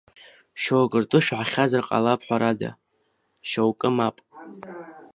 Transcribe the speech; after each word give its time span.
Шьоукы 0.61 0.99
ртәы 1.03 1.19
шәаҳахьазар 1.25 1.83
ҟалап 1.87 2.21
ҳәарада, 2.25 2.69
шьоукы 3.49 3.89
мап. 3.95 4.17